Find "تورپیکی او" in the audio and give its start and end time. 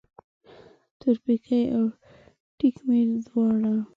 0.99-1.83